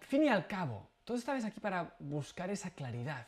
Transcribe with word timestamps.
al 0.00 0.06
fin 0.06 0.24
y 0.24 0.28
al 0.28 0.46
cabo, 0.46 0.86
todos 1.04 1.20
estáis 1.20 1.44
aquí 1.44 1.60
para 1.60 1.94
buscar 1.98 2.50
esa 2.50 2.70
claridad. 2.70 3.26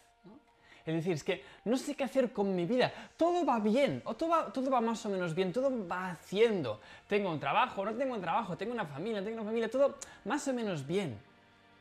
Es 0.86 0.94
decir, 0.94 1.12
es 1.12 1.24
que 1.24 1.44
no 1.64 1.76
sé 1.76 1.94
qué 1.94 2.04
hacer 2.04 2.32
con 2.32 2.54
mi 2.54 2.64
vida. 2.64 2.92
Todo 3.16 3.44
va 3.44 3.58
bien, 3.58 4.02
o 4.04 4.14
todo 4.14 4.30
va, 4.30 4.52
todo 4.52 4.70
va 4.70 4.80
más 4.80 5.04
o 5.04 5.08
menos 5.08 5.34
bien, 5.34 5.52
todo 5.52 5.70
va 5.86 6.10
haciendo. 6.10 6.80
Tengo 7.06 7.30
un 7.30 7.38
trabajo, 7.38 7.84
no 7.84 7.94
tengo 7.94 8.14
un 8.14 8.20
trabajo, 8.20 8.56
tengo 8.56 8.72
una 8.72 8.86
familia, 8.86 9.22
tengo 9.22 9.36
una 9.36 9.44
familia, 9.44 9.70
todo 9.70 9.98
más 10.24 10.46
o 10.48 10.54
menos 10.54 10.86
bien. 10.86 11.18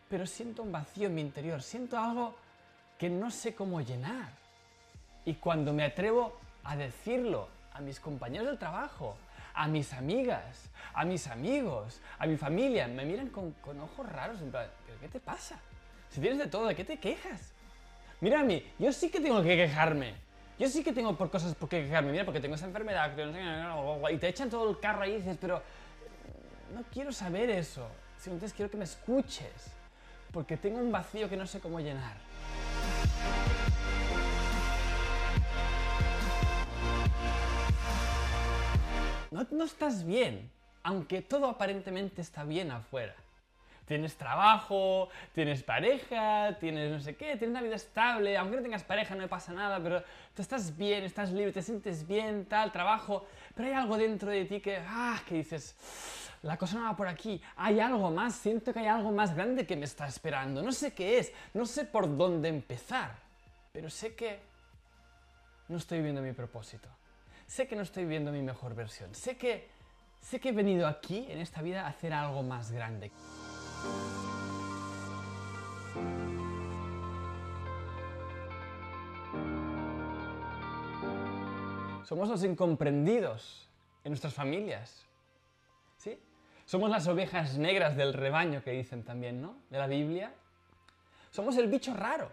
Pero 0.10 0.26
siento 0.26 0.64
un 0.64 0.71
vacío 0.71 1.08
en 1.08 1.16
mi 1.16 1.21
interior, 1.21 1.62
siento 1.62 1.98
algo 1.98 2.36
que 2.98 3.10
no 3.10 3.32
sé 3.32 3.56
cómo 3.56 3.80
llenar. 3.82 4.32
Y 5.26 5.36
cuando 5.36 5.71
me 5.71 5.86
atrevo 5.86 6.38
a 6.64 6.76
decirlo 6.76 7.48
a 7.74 7.80
mis 7.80 8.00
compañeros 8.00 8.48
del 8.48 8.58
trabajo, 8.58 9.16
a 9.60 9.68
mis 9.68 9.91
amigas, 9.91 10.70
a 10.94 11.04
mis 11.04 11.28
amigos, 11.28 12.00
a 12.18 12.26
mi 12.26 12.38
familia, 12.38 12.88
me 12.88 13.04
miran 13.04 13.28
con, 13.28 13.54
ojos 13.82 14.09
raros, 14.09 14.41
en 14.41 14.52
plan, 14.52 14.68
¿pero 14.86 14.98
qué 15.02 15.09
te 15.09 15.20
pasa? 15.20 15.59
Si 16.09 16.21
tienes 16.21 16.39
de 16.39 16.48
todo, 16.48 16.66
¿de 16.66 16.76
qué 16.76 16.85
te 16.85 16.98
quejas? 16.98 17.52
Mira 18.22 18.40
a 18.40 18.44
mí, 18.44 18.66
yo 18.80 18.94
sí 18.94 19.09
que 19.09 19.20
tengo 19.20 19.44
que 19.44 19.58
quejarme. 19.58 20.13
Yo 20.58 20.70
sí 20.70 20.82
que 20.82 20.94
tengo 20.94 21.18
por 21.18 21.30
cosas 21.30 21.55
por 21.55 21.68
qué 21.68 21.84
quejarme. 21.84 22.12
Mira, 22.12 22.23
porque 22.23 22.40
tengo 22.40 22.55
esa 22.55 22.68
enfermedad, 22.68 23.12
y 24.09 24.18
te 24.18 24.30
echan 24.30 24.49
todo 24.49 24.70
el 24.70 24.80
carro 24.80 25.02
ahí 25.02 25.12
y 25.12 25.18
dices, 25.18 25.38
pero 25.40 25.62
no 26.73 26.84
quiero 26.94 27.12
saber 27.12 27.49
eso. 27.49 27.85
Simplemente 28.18 28.55
quiero 28.55 28.71
que 28.71 28.77
me 28.77 28.85
escuches. 28.85 29.73
Porque 30.32 30.55
tengo 30.55 30.80
un 30.80 30.91
vacío 30.91 31.27
que 31.27 31.35
no 31.35 31.46
sé 31.46 31.60
cómo 31.60 31.82
llenar. 31.82 32.16
No, 39.59 39.66
estás 39.66 40.05
bien, 40.05 40.49
aunque 40.84 41.22
todo 41.22 41.49
aparentemente 41.49 42.22
está 42.22 42.45
bien 42.45 42.72
afuera. 42.72 43.13
Tienes 43.85 44.16
trabajo, 44.16 45.09
tienes 45.35 45.63
pareja, 45.63 46.55
tienes 46.62 46.90
no 46.90 47.02
sé 47.02 47.18
qué, 47.18 47.35
tienes 47.35 47.49
una 47.49 47.62
vida 47.62 47.76
estable, 47.76 48.38
aunque 48.38 48.55
no 48.55 48.63
tengas 48.63 48.85
pareja 48.85 49.15
no 49.15 49.27
pasa 49.27 49.52
nada, 49.52 49.84
pero 49.84 50.02
tú 50.34 50.41
estás 50.41 50.77
bien, 50.77 51.04
estás 51.04 51.34
libre, 51.34 51.52
te 51.52 51.62
sientes 51.62 52.07
bien, 52.07 52.46
tal, 52.46 52.71
trabajo, 52.71 53.26
pero 53.54 53.68
hay 53.68 53.74
algo 53.74 53.98
dentro 53.98 54.32
de 54.32 54.46
ti 54.46 54.62
que, 54.62 54.77
ah, 54.77 55.20
que 55.27 55.35
dices, 55.35 55.76
la 56.41 56.55
cosa 56.55 56.77
no 56.77 56.85
va 56.85 56.96
por 56.96 57.10
aquí, 57.10 57.41
hay 57.57 57.82
algo 57.82 58.10
más, 58.12 58.35
siento 58.35 58.71
que 58.71 58.80
hay 58.80 58.87
algo 58.87 59.12
más 59.12 59.35
grande 59.35 59.68
que 59.68 59.76
me 59.76 59.84
está 59.84 60.07
esperando, 60.07 60.63
no 60.63 60.71
sé 60.71 60.93
qué 60.93 61.20
es, 61.20 61.34
no 61.54 61.65
sé 61.65 61.84
por 61.84 62.15
dónde 62.15 62.48
empezar, 62.48 63.12
pero 63.74 63.90
sé 63.90 64.16
que 64.16 64.40
no 65.68 65.75
estoy 65.75 65.97
viviendo 65.97 66.22
mi 66.22 66.31
propósito, 66.31 66.88
sé 67.50 67.68
que 67.68 67.75
no 67.75 67.81
estoy 67.81 68.03
viviendo 68.03 68.31
mi 68.31 68.44
mejor 68.44 68.75
versión, 68.75 69.14
sé 69.16 69.36
que, 69.36 69.68
sé 70.22 70.40
que 70.40 70.50
he 70.50 70.52
venido 70.52 70.88
aquí 70.88 71.25
en 71.30 71.40
esta 71.40 71.64
vida 71.64 71.86
a 71.86 71.90
hacer 71.90 72.14
algo 72.14 72.44
más 72.44 72.72
grande. 72.72 73.12
Somos 82.06 82.30
los 82.30 82.44
incomprendidos 82.44 83.68
en 84.03 84.12
nuestras 84.12 84.34
familias. 84.34 85.06
¿Sí? 85.97 86.20
Somos 86.66 86.90
las 86.90 87.08
ovejas 87.08 87.58
negras 87.58 87.96
del 87.96 88.14
rebaño 88.14 88.64
que 88.64 88.72
dicen 88.72 89.03
también, 89.03 89.42
¿no? 89.42 89.56
De 89.70 89.80
la 89.80 89.88
Biblia. 89.88 90.34
Somos 91.31 91.58
el 91.58 91.68
bicho 91.68 91.96
raro 91.96 92.31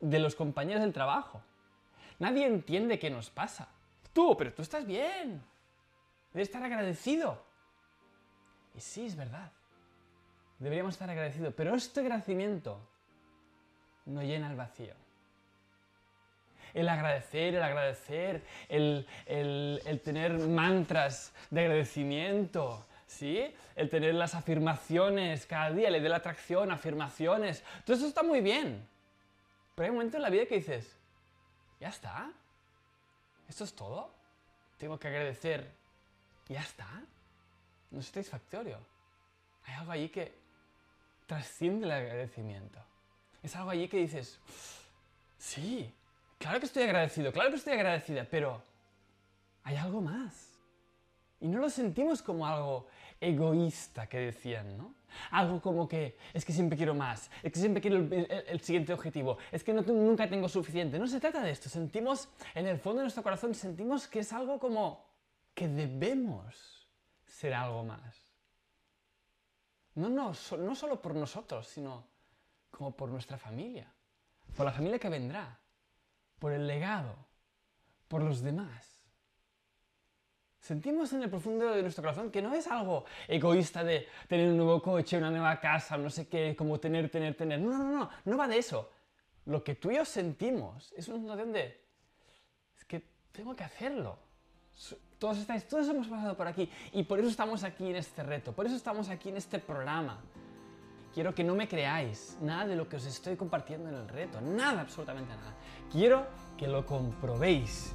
de 0.00 0.18
los 0.18 0.34
compañeros 0.34 0.82
del 0.82 0.92
trabajo. 0.92 1.42
Nadie 2.18 2.46
entiende 2.46 2.98
qué 2.98 3.10
nos 3.10 3.30
pasa. 3.30 3.68
Tú, 4.12 4.36
pero 4.36 4.52
tú 4.52 4.62
estás 4.62 4.86
bien. 4.86 5.42
Debes 6.32 6.48
estar 6.48 6.62
agradecido. 6.62 7.42
Y 8.74 8.80
sí, 8.80 9.06
es 9.06 9.16
verdad 9.16 9.50
deberíamos 10.60 10.94
estar 10.94 11.10
agradecidos, 11.10 11.52
pero 11.54 11.74
este 11.74 12.00
agradecimiento 12.00 12.78
no 14.06 14.22
llena 14.22 14.48
el 14.50 14.56
vacío. 14.56 14.94
El 16.72 16.88
agradecer, 16.88 17.56
el 17.56 17.62
agradecer, 17.62 18.44
el, 18.68 19.06
tener 20.04 20.38
mantras 20.38 21.32
de 21.50 21.62
agradecimiento, 21.62 22.86
¿sí? 23.06 23.52
El 23.74 23.90
tener 23.90 24.14
las 24.14 24.36
afirmaciones 24.36 25.46
cada 25.46 25.72
día, 25.72 25.90
le 25.90 26.00
de 26.00 26.08
la 26.08 26.16
atracción, 26.16 26.70
afirmaciones, 26.70 27.64
todo 27.84 27.96
eso 27.96 28.06
está 28.06 28.22
muy 28.22 28.40
bien. 28.40 28.86
Pero 29.74 29.90
hay 29.90 29.98
un 29.98 30.14
en 30.14 30.22
la 30.22 30.30
vida 30.30 30.46
que 30.46 30.56
dices, 30.56 30.96
ya 31.80 31.88
está, 31.88 32.30
esto 33.50 33.64
es 33.64 33.74
todo, 33.74 34.08
tengo 34.78 34.98
que 34.98 35.08
agradecer, 35.08 35.70
ya 36.48 36.60
está, 36.60 36.88
no 37.90 37.98
es 37.98 38.06
satisfactorio. 38.06 38.78
Hay 39.64 39.74
algo 39.74 39.92
allí 39.92 40.08
que 40.08 40.32
trasciende 41.26 41.84
el 41.86 41.92
agradecimiento. 41.92 42.80
Es 43.42 43.54
algo 43.56 43.70
allí 43.70 43.88
que 43.88 43.96
dices, 43.96 44.38
sí, 45.36 45.92
claro 46.38 46.60
que 46.60 46.66
estoy 46.66 46.84
agradecido, 46.84 47.32
claro 47.32 47.50
que 47.50 47.56
estoy 47.56 47.72
agradecida, 47.72 48.24
pero 48.24 48.62
hay 49.64 49.76
algo 49.76 50.00
más. 50.00 50.49
Y 51.40 51.48
no 51.48 51.58
lo 51.58 51.70
sentimos 51.70 52.22
como 52.22 52.46
algo 52.46 52.86
egoísta 53.20 54.06
que 54.06 54.18
decían, 54.18 54.76
¿no? 54.76 54.94
Algo 55.30 55.60
como 55.60 55.88
que 55.88 56.16
es 56.32 56.44
que 56.44 56.52
siempre 56.52 56.76
quiero 56.76 56.94
más, 56.94 57.30
es 57.42 57.52
que 57.52 57.58
siempre 57.58 57.80
quiero 57.80 57.96
el, 57.98 58.60
siguiente 58.60 58.92
objetivo, 58.92 59.38
es 59.50 59.64
que 59.64 59.72
nunca 59.72 60.28
tengo 60.28 60.48
suficiente. 60.48 60.98
No 60.98 61.06
se 61.06 61.18
trata 61.18 61.42
de 61.42 61.50
esto, 61.50 61.68
sentimos, 61.68 62.28
en 62.54 62.66
el 62.66 62.78
fondo 62.78 62.98
de 62.98 63.04
nuestro 63.04 63.22
corazón, 63.22 63.54
sentimos 63.54 64.06
que 64.06 64.20
es 64.20 64.32
algo 64.32 64.58
como 64.58 65.04
que 65.54 65.66
debemos 65.66 66.88
ser 67.26 67.54
algo 67.54 67.84
más. 67.84 68.30
No, 69.94 70.08
no, 70.08 70.32
no 70.58 70.74
solo 70.74 71.02
por 71.02 71.14
nosotros, 71.14 71.66
sino 71.66 72.06
como 72.70 72.92
por 72.92 73.08
nuestra 73.08 73.36
familia, 73.36 73.92
por 74.56 74.64
la 74.64 74.72
familia 74.72 74.98
que 74.98 75.08
vendrá, 75.08 75.58
por 76.38 76.52
el 76.52 76.66
legado, 76.66 77.16
por 78.08 78.22
los 78.22 78.40
demás. 78.40 78.89
Sentimos 80.60 81.10
en 81.14 81.22
el 81.22 81.30
profundo 81.30 81.70
de 81.70 81.80
nuestro 81.80 82.02
corazón 82.02 82.30
que 82.30 82.42
no 82.42 82.54
es 82.54 82.66
algo 82.66 83.06
egoísta 83.26 83.82
de 83.82 84.06
tener 84.28 84.50
un 84.50 84.58
nuevo 84.58 84.82
coche, 84.82 85.16
una 85.16 85.30
nueva 85.30 85.58
casa, 85.58 85.96
no 85.96 86.10
sé 86.10 86.28
qué, 86.28 86.54
como 86.54 86.78
tener, 86.78 87.10
tener, 87.10 87.34
tener. 87.34 87.58
No, 87.58 87.78
no, 87.78 87.90
no, 87.90 88.10
no 88.26 88.36
va 88.36 88.46
de 88.46 88.58
eso. 88.58 88.90
Lo 89.46 89.64
que 89.64 89.74
tú 89.74 89.90
y 89.90 89.96
yo 89.96 90.04
sentimos 90.04 90.92
es 90.96 91.08
una 91.08 91.18
sensación 91.18 91.52
de, 91.52 91.80
es 92.76 92.84
que 92.84 93.02
tengo 93.32 93.56
que 93.56 93.64
hacerlo. 93.64 94.18
Todos 95.18 95.38
estáis, 95.38 95.66
todos 95.66 95.88
hemos 95.88 96.08
pasado 96.08 96.36
por 96.36 96.46
aquí 96.46 96.70
y 96.92 97.02
por 97.04 97.18
eso 97.18 97.28
estamos 97.28 97.64
aquí 97.64 97.88
en 97.88 97.96
este 97.96 98.22
reto, 98.22 98.52
por 98.52 98.66
eso 98.66 98.76
estamos 98.76 99.08
aquí 99.08 99.30
en 99.30 99.38
este 99.38 99.58
programa. 99.58 100.20
Quiero 101.12 101.34
que 101.34 101.42
no 101.42 101.54
me 101.54 101.68
creáis 101.68 102.38
nada 102.40 102.66
de 102.66 102.76
lo 102.76 102.88
que 102.88 102.96
os 102.96 103.06
estoy 103.06 103.36
compartiendo 103.36 103.88
en 103.88 103.96
el 103.96 104.08
reto, 104.08 104.40
nada, 104.40 104.82
absolutamente 104.82 105.34
nada. 105.34 105.54
Quiero 105.90 106.26
que 106.56 106.68
lo 106.68 106.86
comprobéis. 106.86 107.94